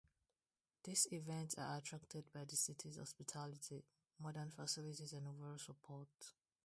[0.83, 3.83] These events are attracted by the city's hospitality,
[4.19, 6.09] modern facilities and overall support.